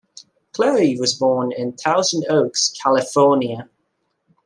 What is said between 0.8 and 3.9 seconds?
was born in Thousand Oaks, California.